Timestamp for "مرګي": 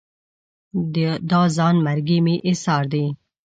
1.85-2.17